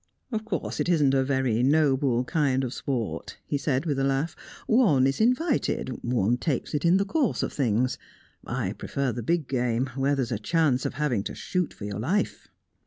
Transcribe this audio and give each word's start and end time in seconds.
"Of 0.31 0.45
course 0.45 0.79
it 0.79 0.89
isn't 0.89 1.13
a 1.13 1.23
very 1.23 1.61
noble 1.61 2.23
kind 2.23 2.63
of 2.63 2.73
sport," 2.73 3.37
he 3.45 3.55
said, 3.59 3.85
with 3.85 3.99
a 3.99 4.03
laugh. 4.03 4.35
"One 4.65 5.05
is 5.05 5.21
invited 5.21 5.89
one 6.01 6.37
takes 6.37 6.73
it 6.73 6.83
in 6.83 6.97
the 6.97 7.05
course 7.05 7.43
of 7.43 7.53
things. 7.53 7.99
I 8.43 8.73
prefer 8.73 9.11
the 9.11 9.21
big 9.21 9.47
game, 9.47 9.91
where 9.95 10.15
there's 10.15 10.31
a 10.31 10.39
chance 10.39 10.87
of 10.87 10.95
having 10.95 11.23
to 11.25 11.35
shoot 11.35 11.71
for 11.71 11.85
your 11.85 11.99
life." 11.99 12.47